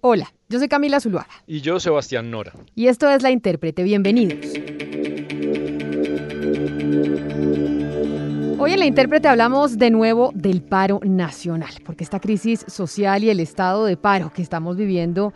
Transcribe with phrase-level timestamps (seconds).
[0.00, 1.26] Hola, yo soy Camila Zuluaga.
[1.44, 2.52] Y yo, Sebastián Nora.
[2.76, 3.82] Y esto es La Intérprete.
[3.82, 4.46] Bienvenidos.
[8.60, 13.30] Hoy en La Intérprete hablamos de nuevo del paro nacional, porque esta crisis social y
[13.30, 15.32] el estado de paro que estamos viviendo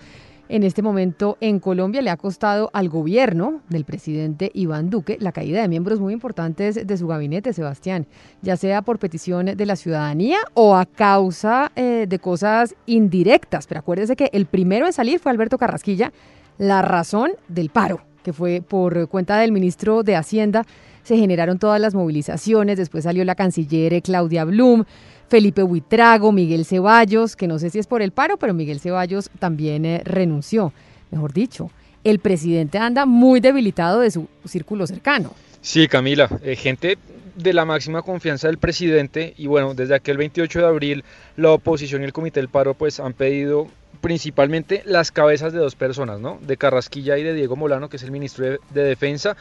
[0.53, 5.33] en este momento en Colombia le ha costado al gobierno del presidente Iván Duque la
[5.33, 8.07] caída de miembros muy importantes de su gabinete, Sebastián,
[8.43, 13.67] ya sea por petición de la ciudadanía o a causa eh, de cosas indirectas.
[13.67, 16.13] Pero acuérdese que el primero en salir fue Alberto Carrasquilla,
[16.59, 20.65] la razón del paro, que fue por cuenta del ministro de Hacienda
[21.03, 24.85] se generaron todas las movilizaciones, después salió la canciller Claudia Blum,
[25.29, 29.31] Felipe Huitrago, Miguel Ceballos, que no sé si es por el paro, pero Miguel Ceballos
[29.39, 30.73] también eh, renunció.
[31.11, 31.71] Mejor dicho,
[32.05, 35.33] el presidente anda muy debilitado de su círculo cercano.
[35.61, 36.99] Sí, Camila, eh, gente
[37.35, 41.05] de la máxima confianza del presidente y bueno, desde aquel 28 de abril
[41.37, 43.69] la oposición y el comité del paro pues han pedido
[44.03, 46.39] principalmente las cabezas de dos personas, ¿no?
[46.43, 49.35] De Carrasquilla y de Diego Molano, que es el ministro de, de Defensa.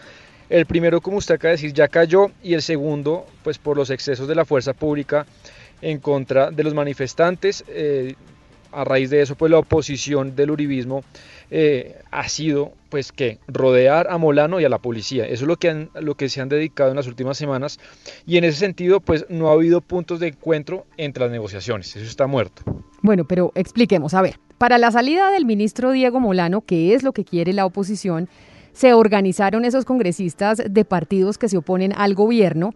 [0.49, 3.89] El primero, como usted acaba de decir, ya cayó y el segundo, pues por los
[3.89, 5.25] excesos de la fuerza pública
[5.81, 7.65] en contra de los manifestantes.
[7.67, 8.15] Eh,
[8.71, 11.03] a raíz de eso, pues la oposición del uribismo
[11.49, 15.25] eh, ha sido, pues, que rodear a Molano y a la policía.
[15.25, 17.79] Eso es lo que, lo que se han dedicado en las últimas semanas.
[18.25, 21.95] Y en ese sentido, pues, no ha habido puntos de encuentro entre las negociaciones.
[21.95, 22.63] Eso está muerto.
[23.01, 24.13] Bueno, pero expliquemos.
[24.13, 27.65] A ver, para la salida del ministro Diego Molano, que es lo que quiere la
[27.65, 28.29] oposición,
[28.73, 32.73] se organizaron esos congresistas de partidos que se oponen al gobierno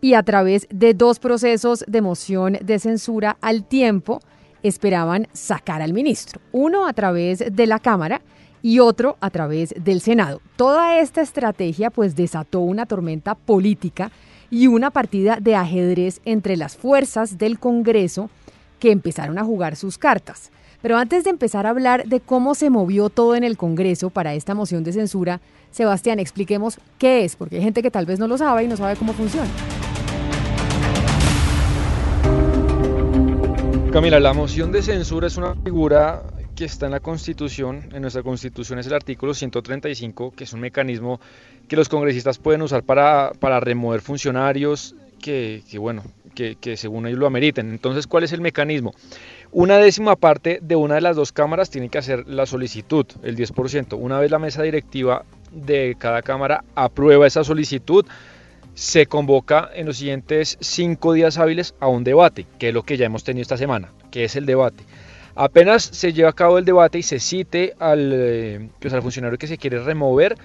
[0.00, 4.20] y a través de dos procesos de moción de censura al tiempo
[4.62, 8.20] esperaban sacar al ministro, uno a través de la Cámara
[8.60, 10.40] y otro a través del Senado.
[10.56, 14.10] Toda esta estrategia pues desató una tormenta política
[14.50, 18.30] y una partida de ajedrez entre las fuerzas del Congreso
[18.78, 20.50] que empezaron a jugar sus cartas.
[20.80, 24.34] Pero antes de empezar a hablar de cómo se movió todo en el Congreso para
[24.34, 25.40] esta moción de censura,
[25.70, 28.76] Sebastián, expliquemos qué es, porque hay gente que tal vez no lo sabe y no
[28.76, 29.48] sabe cómo funciona.
[33.92, 36.22] Camila, la moción de censura es una figura
[36.54, 40.60] que está en la Constitución, en nuestra Constitución es el artículo 135, que es un
[40.60, 41.20] mecanismo
[41.68, 46.02] que los congresistas pueden usar para, para remover funcionarios que, que bueno,
[46.34, 47.70] que, según ellos lo ameriten.
[47.70, 48.94] Entonces, ¿cuál es el mecanismo?
[49.50, 53.36] Una décima parte de una de las dos cámaras tiene que hacer la solicitud, el
[53.36, 53.96] 10%.
[53.98, 58.04] Una vez la mesa directiva de cada cámara aprueba esa solicitud,
[58.74, 62.96] se convoca en los siguientes cinco días hábiles a un debate, que es lo que
[62.96, 64.84] ya hemos tenido esta semana, que es el debate.
[65.34, 69.38] Apenas se lleva a cabo el debate y se cite al, eh, pues al funcionario
[69.38, 70.36] que se quiere remover,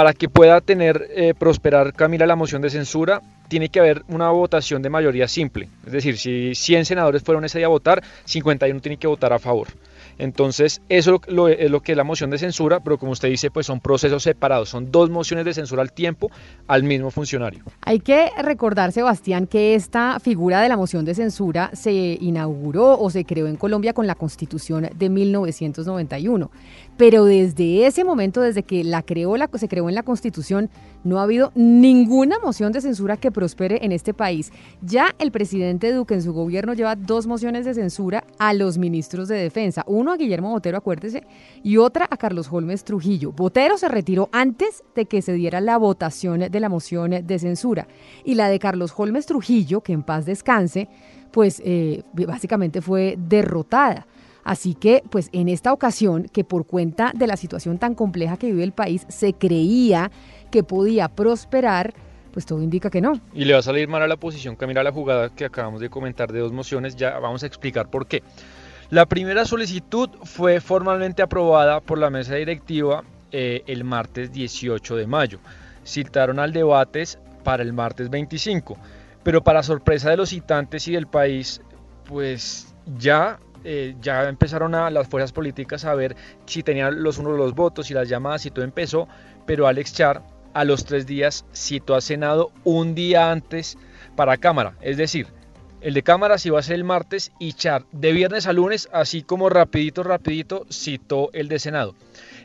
[0.00, 4.30] para que pueda tener, eh, prosperar Camila la moción de censura, tiene que haber una
[4.30, 5.68] votación de mayoría simple.
[5.84, 9.38] Es decir, si 100 senadores fueron ese día a votar, 51 tienen que votar a
[9.38, 9.68] favor.
[10.20, 13.64] Entonces, eso es lo que es la moción de censura, pero como usted dice, pues
[13.64, 16.30] son procesos separados, son dos mociones de censura al tiempo
[16.66, 17.64] al mismo funcionario.
[17.80, 23.08] Hay que recordar, Sebastián, que esta figura de la moción de censura se inauguró o
[23.08, 26.50] se creó en Colombia con la Constitución de 1991.
[26.98, 30.68] Pero desde ese momento, desde que la creó, la, se creó en la Constitución,
[31.02, 34.52] no ha habido ninguna moción de censura que prospere en este país.
[34.82, 39.28] Ya el presidente Duque en su gobierno lleva dos mociones de censura a los ministros
[39.28, 39.82] de defensa.
[39.86, 41.24] Uno a Guillermo Botero, acuérdese,
[41.62, 43.32] y otra a Carlos Holmes Trujillo.
[43.32, 47.88] Botero se retiró antes de que se diera la votación de la moción de censura.
[48.24, 50.88] Y la de Carlos Holmes Trujillo, que en paz descanse,
[51.30, 54.06] pues eh, básicamente fue derrotada.
[54.44, 58.46] Así que, pues en esta ocasión, que por cuenta de la situación tan compleja que
[58.46, 60.10] vive el país, se creía
[60.50, 61.94] que podía prosperar,
[62.32, 63.20] pues todo indica que no.
[63.34, 65.90] Y le va a salir mal a la oposición, Camila, la jugada que acabamos de
[65.90, 68.22] comentar de dos mociones, ya vamos a explicar por qué.
[68.90, 75.06] La primera solicitud fue formalmente aprobada por la mesa directiva eh, el martes 18 de
[75.06, 75.38] mayo.
[75.86, 78.76] Citaron al debates para el martes 25,
[79.22, 81.60] pero para sorpresa de los citantes y del país,
[82.08, 87.38] pues ya eh, ya empezaron a las fuerzas políticas a ver si tenían los unos
[87.38, 89.06] los votos y las llamadas y todo empezó,
[89.46, 90.22] pero Alex Char
[90.52, 93.78] a los tres días citó a Senado un día antes
[94.16, 95.28] para Cámara, es decir,
[95.80, 98.88] el de Cámara sí va a ser el martes y Char de viernes a lunes,
[98.92, 101.94] así como rapidito, rapidito, citó el de Senado.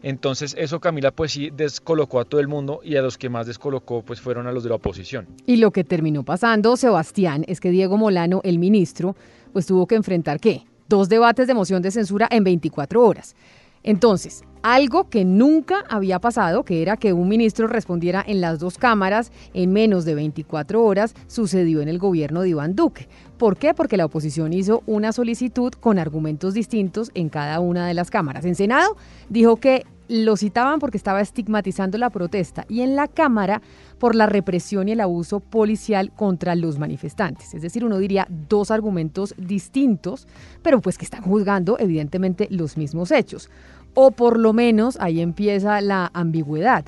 [0.04, 3.48] Entonces eso Camila pues sí descolocó a todo el mundo y a los que más
[3.48, 5.28] descolocó pues fueron a los de la oposición.
[5.46, 9.16] Y lo que terminó pasando, Sebastián, es que Diego Molano, el ministro,
[9.52, 10.64] pues tuvo que enfrentar qué?
[10.88, 13.36] Dos debates de moción de censura en 24 horas.
[13.84, 18.80] Entonces, algo que nunca había pasado, que era que un ministro respondiera en las dos
[18.80, 23.08] cámaras en menos de 24 horas, sucedió en el gobierno de Iván Duque.
[23.38, 23.76] ¿Por qué?
[23.76, 28.44] Porque la oposición hizo una solicitud con argumentos distintos en cada una de las cámaras.
[28.44, 28.98] En Senado
[29.30, 33.62] dijo que lo citaban porque estaba estigmatizando la protesta y en la Cámara
[34.00, 37.54] por la represión y el abuso policial contra los manifestantes.
[37.54, 40.28] Es decir, uno diría dos argumentos distintos,
[40.62, 43.50] pero pues que están juzgando evidentemente los mismos hechos
[43.96, 46.86] o por lo menos ahí empieza la ambigüedad,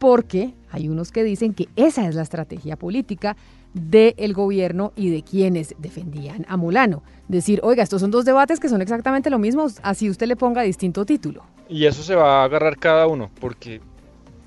[0.00, 3.36] porque hay unos que dicen que esa es la estrategia política
[3.72, 7.02] del gobierno y de quienes defendían a Molano.
[7.28, 10.62] Decir, oiga, estos son dos debates que son exactamente lo mismo, así usted le ponga
[10.62, 11.44] distinto título.
[11.68, 13.80] Y eso se va a agarrar cada uno, porque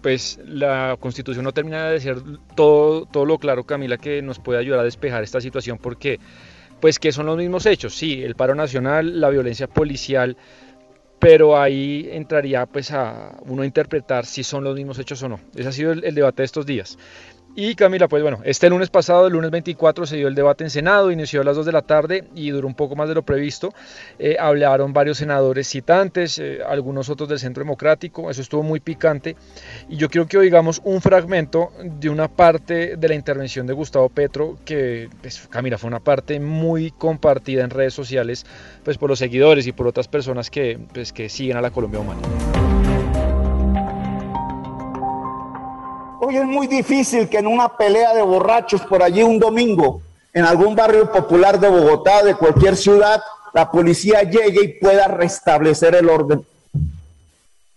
[0.02, 2.16] pues la constitución no termina de decir
[2.56, 6.20] todo, todo lo claro, Camila, que nos puede ayudar a despejar esta situación, porque
[6.80, 10.38] pues que son los mismos hechos, sí, el paro nacional, la violencia policial,
[11.20, 15.40] pero ahí entraría pues a uno interpretar si son los mismos hechos o no.
[15.56, 16.98] Ese ha sido el, debate de estos días.
[17.56, 20.70] Y Camila, pues bueno, este lunes pasado, el lunes 24, se dio el debate en
[20.70, 23.24] Senado, inició a las 2 de la tarde y duró un poco más de lo
[23.24, 23.74] previsto.
[24.18, 29.36] Eh, hablaron varios senadores citantes, eh, algunos otros del Centro Democrático, eso estuvo muy picante.
[29.90, 34.10] Y yo quiero que oigamos un fragmento de una parte de la intervención de Gustavo
[34.10, 38.46] Petro, que, pues, Camila, fue una parte muy compartida en redes sociales,
[38.84, 42.00] pues por los seguidores y por otras personas que, pues, que siguen a la Colombia
[42.00, 42.22] Humana.
[46.22, 50.02] Hoy es muy difícil que en una pelea de borrachos por allí un domingo,
[50.34, 53.22] en algún barrio popular de Bogotá, de cualquier ciudad,
[53.54, 56.46] la policía llegue y pueda restablecer el orden.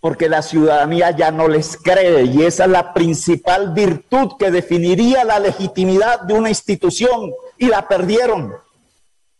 [0.01, 5.23] Porque la ciudadanía ya no les cree y esa es la principal virtud que definiría
[5.23, 8.53] la legitimidad de una institución y la perdieron.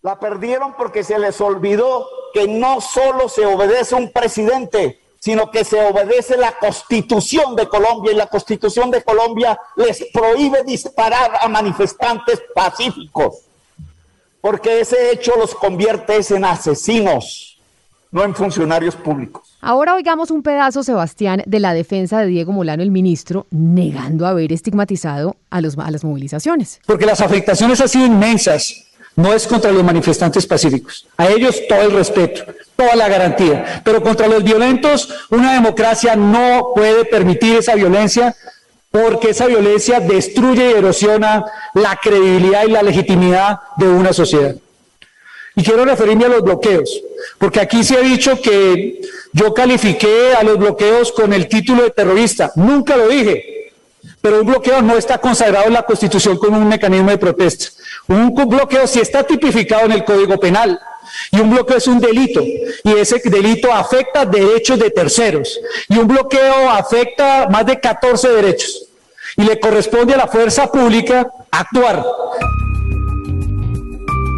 [0.01, 5.49] La perdieron porque se les olvidó que no solo se obedece a un presidente, sino
[5.49, 11.31] que se obedece la constitución de Colombia y la constitución de Colombia les prohíbe disparar
[11.39, 13.37] a manifestantes pacíficos,
[14.41, 17.57] porque ese hecho los convierte en asesinos,
[18.11, 19.57] no en funcionarios públicos.
[19.61, 24.51] Ahora oigamos un pedazo, Sebastián, de la defensa de Diego Molano, el ministro, negando haber
[24.51, 26.81] estigmatizado a, los, a las movilizaciones.
[26.85, 31.07] Porque las afectaciones han sido inmensas no es contra los manifestantes pacíficos.
[31.18, 32.44] A ellos todo el respeto,
[32.75, 33.81] toda la garantía.
[33.83, 38.36] Pero contra los violentos, una democracia no puede permitir esa violencia
[38.89, 44.56] porque esa violencia destruye y erosiona la credibilidad y la legitimidad de una sociedad.
[45.56, 47.01] Y quiero referirme a los bloqueos,
[47.38, 49.01] porque aquí se ha dicho que
[49.31, 52.51] yo califiqué a los bloqueos con el título de terrorista.
[52.56, 53.71] Nunca lo dije,
[54.21, 57.68] pero un bloqueo no está consagrado en la Constitución como un mecanismo de protesta.
[58.07, 60.79] Un bloqueo sí está tipificado en el Código Penal
[61.31, 66.07] y un bloqueo es un delito y ese delito afecta derechos de terceros y un
[66.07, 68.88] bloqueo afecta más de 14 derechos
[69.38, 72.05] y le corresponde a la fuerza pública actuar.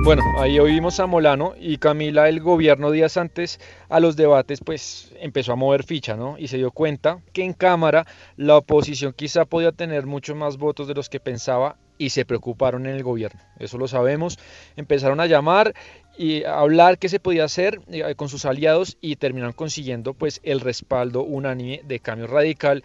[0.04, 3.60] Bueno, ahí oímos a Molano y Camila, el gobierno días antes
[3.90, 6.38] a los debates, pues empezó a mover ficha, ¿no?
[6.38, 8.06] Y se dio cuenta que en Cámara
[8.38, 12.86] la oposición quizá podía tener muchos más votos de los que pensaba y se preocuparon
[12.86, 13.42] en el gobierno.
[13.60, 14.38] Eso lo sabemos.
[14.76, 15.74] Empezaron a llamar
[16.18, 20.40] y a hablar qué se podía hacer eh, con sus aliados y terminaron consiguiendo pues
[20.44, 22.84] el respaldo unánime de Cambio Radical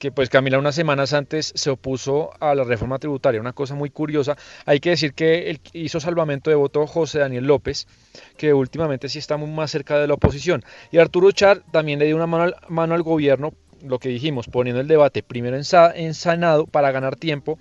[0.00, 3.90] que pues Camila unas semanas antes se opuso a la reforma tributaria, una cosa muy
[3.90, 4.34] curiosa.
[4.64, 7.86] Hay que decir que él hizo salvamento de voto José Daniel López,
[8.38, 10.64] que últimamente sí está muy más cerca de la oposición.
[10.90, 13.52] Y Arturo Char también le dio una mano al, gobierno,
[13.82, 15.64] lo que dijimos, poniendo el debate primero en,
[15.94, 17.58] en para ganar tiempo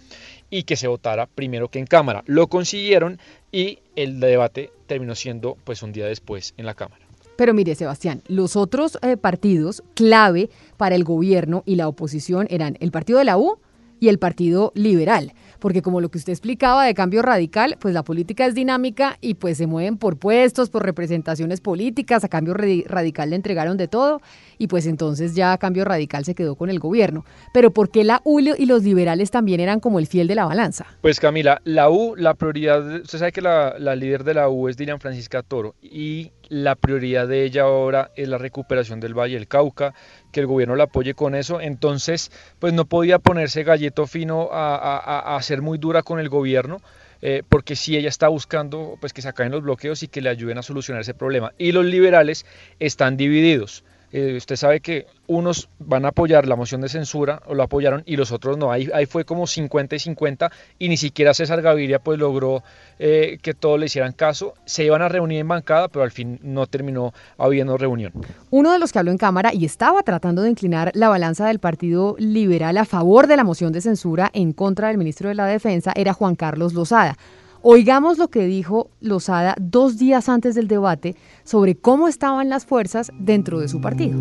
[0.50, 2.24] y que se votara primero que en Cámara.
[2.26, 3.20] Lo consiguieron
[3.52, 7.06] y el debate terminó siendo pues un día después en la Cámara.
[7.36, 12.78] Pero mire, Sebastián, los otros eh, partidos clave para el gobierno y la oposición eran
[12.82, 13.60] el partido de la U
[14.00, 18.04] y el partido liberal porque como lo que usted explicaba de cambio radical, pues la
[18.04, 23.30] política es dinámica y pues se mueven por puestos, por representaciones políticas, a cambio radical
[23.30, 24.22] le entregaron de todo
[24.58, 27.26] y pues entonces ya a cambio radical se quedó con el gobierno.
[27.54, 30.46] Pero ¿por qué la U y los liberales también eran como el fiel de la
[30.46, 30.86] balanza?
[31.02, 34.70] Pues Camila, la U, la prioridad, usted sabe que la, la líder de la U
[34.70, 39.36] es Dilian Francisca Toro y la prioridad de ella ahora es la recuperación del Valle
[39.36, 39.94] del Cauca,
[40.32, 41.62] que el gobierno la apoye con eso.
[41.62, 46.82] Entonces, pues no podía ponerse galleto fino a, a, ser muy dura con el gobierno.
[47.22, 50.30] Eh, porque si ella está buscando pues que se acaben los bloqueos y que le
[50.30, 51.54] ayuden a solucionar ese problema.
[51.58, 52.46] Y los liberales
[52.80, 53.84] están divididos.
[54.12, 58.04] Eh, usted sabe que unos van a apoyar la moción de censura o lo apoyaron
[58.06, 58.72] y los otros no.
[58.72, 62.64] Ahí, ahí fue como 50 y 50 y ni siquiera César Gaviria pues logró
[62.98, 64.56] eh, que todos le hicieran caso.
[64.66, 68.14] Se iban a reunir en bancada, pero al fin no terminó habiendo reunión.
[68.50, 71.60] Uno de los que habló en Cámara y estaba tratando de inclinar la balanza del
[71.60, 75.46] Partido Liberal a favor de la moción de censura en contra del ministro de la
[75.46, 77.18] Defensa era Juan Carlos Lozada.
[77.62, 83.12] Oigamos lo que dijo Lozada dos días antes del debate sobre cómo estaban las fuerzas
[83.20, 84.18] dentro de su partido.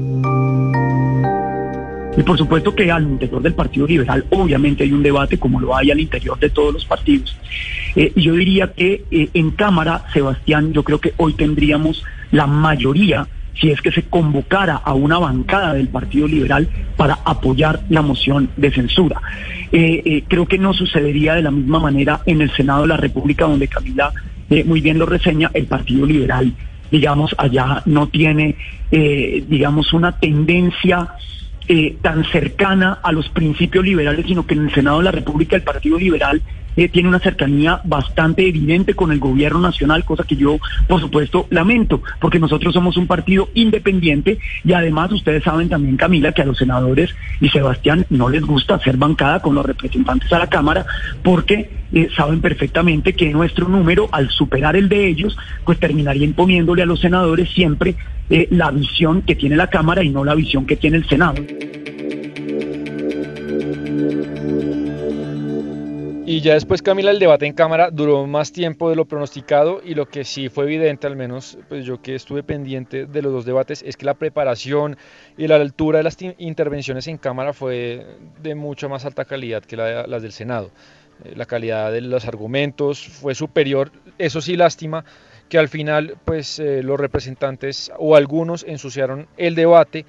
[2.16, 5.76] Y por supuesto que al interior del Partido Liberal obviamente hay un debate como lo
[5.76, 7.36] hay al interior de todos los partidos.
[7.94, 12.02] Eh, yo diría que eh, en Cámara, Sebastián, yo creo que hoy tendríamos
[12.32, 13.28] la mayoría
[13.60, 18.50] si es que se convocara a una bancada del Partido Liberal para apoyar la moción
[18.56, 19.20] de censura.
[19.72, 22.96] Eh, eh, creo que no sucedería de la misma manera en el Senado de la
[22.96, 24.12] República, donde Camila
[24.48, 26.52] eh, muy bien lo reseña, el Partido Liberal,
[26.90, 28.56] digamos, allá no tiene,
[28.90, 31.06] digamos, una tendencia
[32.00, 35.62] tan cercana a los principios liberales, sino que en el Senado de la República el
[35.62, 36.40] Partido Liberal
[36.78, 41.48] eh, tiene una cercanía bastante evidente con el gobierno nacional, cosa que yo, por supuesto,
[41.50, 46.44] lamento, porque nosotros somos un partido independiente y además ustedes saben también, Camila, que a
[46.44, 50.86] los senadores y Sebastián no les gusta hacer bancada con los representantes a la Cámara
[51.24, 56.82] porque eh, saben perfectamente que nuestro número, al superar el de ellos, pues terminaría imponiéndole
[56.82, 57.96] a los senadores siempre
[58.30, 61.42] eh, la visión que tiene la Cámara y no la visión que tiene el Senado.
[66.30, 69.94] Y ya después, Camila, el debate en Cámara duró más tiempo de lo pronosticado y
[69.94, 73.46] lo que sí fue evidente, al menos pues yo que estuve pendiente de los dos
[73.46, 74.98] debates, es que la preparación
[75.38, 78.06] y la altura de las intervenciones en Cámara fue
[78.42, 80.70] de mucha más alta calidad que las del Senado.
[81.24, 85.06] Eh, la calidad de los argumentos fue superior, eso sí lástima
[85.48, 90.04] que al final pues eh, los representantes o algunos ensuciaron el debate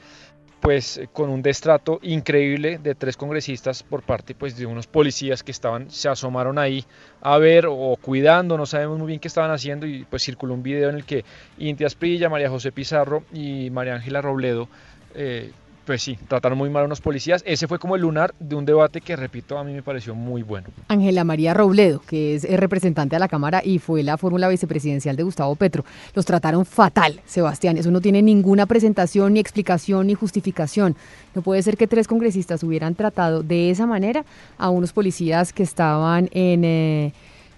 [0.59, 5.51] pues con un destrato increíble de tres congresistas por parte pues de unos policías que
[5.51, 6.85] estaban se asomaron ahí
[7.21, 10.63] a ver o cuidando no sabemos muy bien qué estaban haciendo y pues circuló un
[10.63, 11.23] video en el que
[11.57, 14.67] Inti Asprilla, María José Pizarro y María Ángela Robledo
[15.15, 15.51] eh,
[15.89, 17.41] pues sí, trataron muy mal a unos policías.
[17.47, 20.43] Ese fue como el lunar de un debate que, repito, a mí me pareció muy
[20.43, 20.67] bueno.
[20.87, 25.23] Ángela María Robledo, que es representante de la Cámara y fue la fórmula vicepresidencial de
[25.23, 25.83] Gustavo Petro.
[26.13, 27.75] Los trataron fatal, Sebastián.
[27.79, 30.95] Eso no tiene ninguna presentación, ni explicación, ni justificación.
[31.33, 34.25] No puede ser que tres congresistas hubieran tratado de esa manera
[34.59, 36.65] a unos policías que estaban en...
[36.65, 37.13] Eh,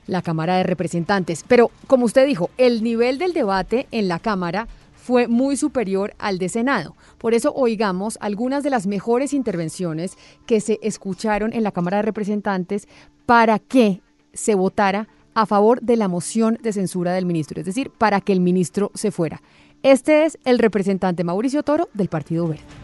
[0.08, 1.46] la Cámara de Representantes.
[1.48, 4.68] Pero, como usted dijo, el nivel del debate en la Cámara
[5.02, 6.96] fue muy superior al de Senado.
[7.18, 10.16] Por eso oigamos algunas de las mejores intervenciones
[10.46, 12.88] que se escucharon en la Cámara de Representantes
[13.26, 17.90] para que se votara a favor de la moción de censura del ministro, es decir,
[17.90, 19.42] para que el ministro se fuera.
[19.82, 22.81] Este es el representante Mauricio Toro del Partido Verde.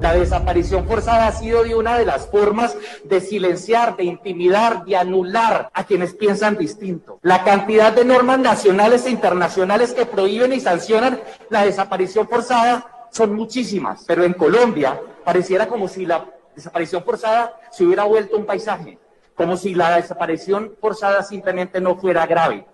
[0.00, 4.96] La desaparición forzada ha sido de una de las formas de silenciar, de intimidar, de
[4.96, 7.18] anular a quienes piensan distinto.
[7.20, 13.34] La cantidad de normas nacionales e internacionales que prohíben y sancionan la desaparición forzada son
[13.34, 18.98] muchísimas, pero en Colombia pareciera como si la desaparición forzada se hubiera vuelto un paisaje,
[19.34, 22.64] como si la desaparición forzada simplemente no fuera grave.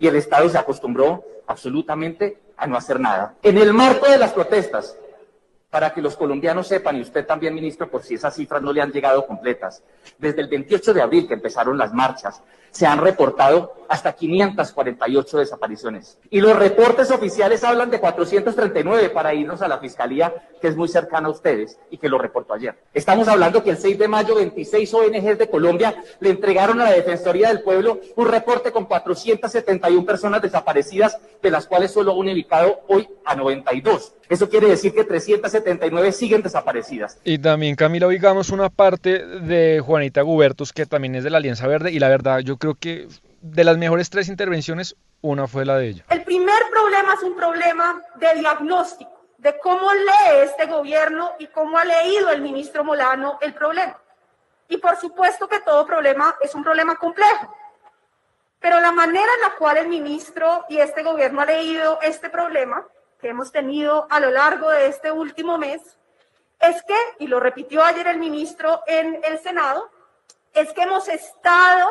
[0.00, 3.34] Y el Estado se acostumbró absolutamente a no hacer nada.
[3.44, 4.96] En el marco de las protestas,
[5.76, 8.80] para que los colombianos sepan, y usted también, ministro, por si esas cifras no le
[8.80, 9.82] han llegado completas,
[10.16, 12.40] desde el 28 de abril que empezaron las marchas,
[12.70, 16.18] se han reportado hasta 548 desapariciones.
[16.30, 20.88] Y los reportes oficiales hablan de 439 para irnos a la fiscalía, que es muy
[20.88, 22.74] cercana a ustedes y que lo reportó ayer.
[22.92, 26.92] Estamos hablando que el 6 de mayo 26 ONGs de Colombia le entregaron a la
[26.92, 32.80] Defensoría del Pueblo un reporte con 471 personas desaparecidas, de las cuales solo han ubicado
[32.88, 34.14] hoy a 92.
[34.28, 37.20] Eso quiere decir que 379 siguen desaparecidas.
[37.22, 41.66] Y también, Camila, oigamos una parte de Juanita Gubertus, que también es de la Alianza
[41.68, 43.06] Verde, y la verdad, yo creo que
[43.40, 46.04] de las mejores tres intervenciones, una fue la de ella.
[46.10, 51.78] El primer problema es un problema de diagnóstico, de cómo lee este gobierno y cómo
[51.78, 53.96] ha leído el ministro Molano el problema.
[54.68, 57.54] Y por supuesto que todo problema es un problema complejo.
[58.58, 62.84] Pero la manera en la cual el ministro y este gobierno ha leído este problema
[63.28, 65.80] hemos tenido a lo largo de este último mes
[66.60, 69.90] es que, y lo repitió ayer el ministro en el Senado,
[70.54, 71.90] es que hemos estado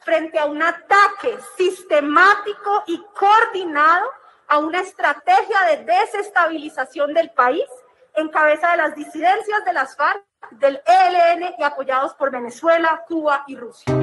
[0.00, 4.10] frente a un ataque sistemático y coordinado
[4.48, 7.64] a una estrategia de desestabilización del país
[8.14, 13.44] en cabeza de las disidencias de las FARC, del ELN y apoyados por Venezuela, Cuba
[13.46, 13.94] y Rusia.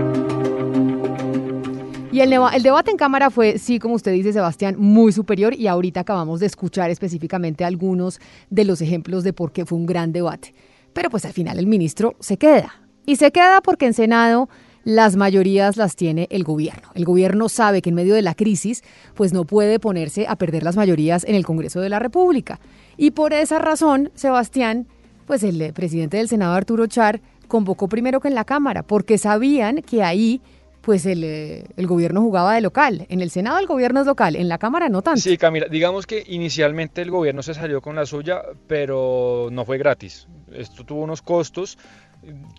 [2.11, 2.31] Y el,
[2.63, 6.47] debate en Cámara fue, sí, como usted dice, Sebastián, muy superior y ahorita acabamos de
[6.47, 10.55] escuchar específicamente algunos de los ejemplos de por qué fue un gran debate.
[10.93, 12.73] Pero pues al final el ministro se queda.
[13.05, 14.49] Y se queda porque en Senado
[14.83, 16.89] las mayorías las tiene el gobierno.
[16.95, 20.63] El gobierno sabe que en medio de la crisis pues no puede ponerse a perder
[20.63, 22.59] las mayorías en el Congreso de la República.
[22.97, 24.87] Y por esa razón, Sebastián,
[25.27, 29.83] pues el presidente del Senado, Arturo Char, convocó primero que en la Cámara, porque sabían
[29.83, 30.41] que ahí
[30.81, 33.05] pues el, eh, el, gobierno jugaba de local.
[33.09, 35.21] En el Senado el gobierno es local, en la Cámara no tanto.
[35.21, 39.77] Sí, Camila, digamos que inicialmente el gobierno se salió con la suya, pero no fue
[39.77, 40.27] gratis.
[40.51, 41.77] Esto tuvo unos costos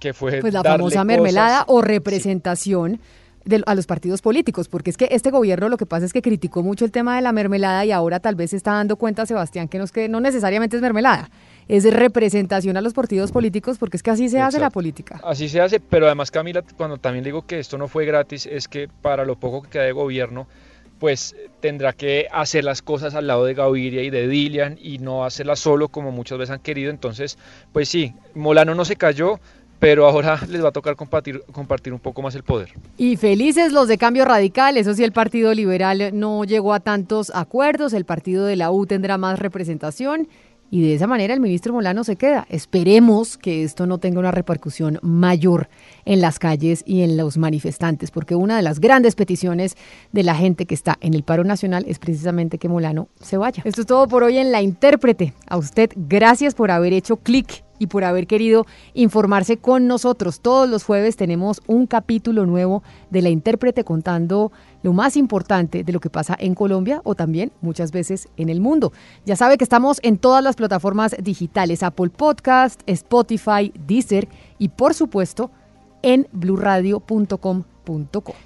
[0.01, 0.41] que fue...
[0.41, 3.01] Pues la famosa mermelada o representación.
[3.43, 6.21] De, a los partidos políticos, porque es que este gobierno lo que pasa es que
[6.21, 9.25] criticó mucho el tema de la mermelada y ahora tal vez se está dando cuenta,
[9.25, 11.31] Sebastián, que no, es que no necesariamente es mermelada,
[11.71, 15.21] es representación a los partidos políticos, porque es que así se hace la política.
[15.23, 18.67] Así se hace, pero además, Camila, cuando también digo que esto no fue gratis, es
[18.67, 20.49] que para lo poco que queda de gobierno,
[20.99, 25.25] pues tendrá que hacer las cosas al lado de Gaviria y de Dilian y no
[25.25, 26.91] hacerlas solo como muchas veces han querido.
[26.91, 27.39] Entonces,
[27.73, 29.39] pues sí, Molano no se cayó,
[29.79, 32.73] pero ahora les va a tocar compartir, compartir un poco más el poder.
[32.99, 37.31] Y felices los de Cambio Radical, eso sí, el Partido Liberal no llegó a tantos
[37.33, 40.29] acuerdos, el Partido de la U tendrá más representación
[40.71, 42.47] y de esa manera el ministro Molano se queda.
[42.49, 45.69] Esperemos que esto no tenga una repercusión mayor
[46.05, 49.77] en las calles y en los manifestantes, porque una de las grandes peticiones
[50.13, 53.63] de la gente que está en el paro nacional es precisamente que Molano se vaya.
[53.65, 55.35] Esto es todo por hoy en La Intérprete.
[55.47, 60.41] A usted, gracias por haber hecho clic y por haber querido informarse con nosotros.
[60.41, 65.93] Todos los jueves tenemos un capítulo nuevo de La Intérprete contando lo más importante de
[65.93, 68.93] lo que pasa en Colombia o también muchas veces en el mundo.
[69.25, 74.95] Ya sabe que estamos en todas las plataformas digitales, Apple Podcast, Spotify, Deezer y por
[74.95, 75.51] supuesto
[76.03, 77.65] en bluradio.com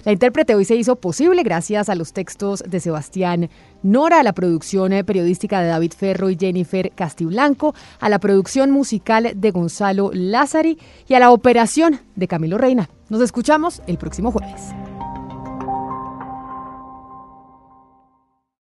[0.03, 3.49] la intérprete hoy se hizo posible gracias a los textos de Sebastián
[3.83, 8.71] Nora, a la producción eh, periodística de David Ferro y Jennifer Castiblanco, a la producción
[8.71, 12.89] musical de Gonzalo Lázari y a la operación de Camilo Reina.
[13.09, 14.73] Nos escuchamos el próximo jueves.